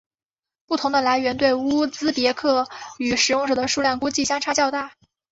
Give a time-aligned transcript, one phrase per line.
[0.65, 2.67] 不同的来源对乌兹别克
[2.97, 4.93] 语使用者的数量估计相差较大。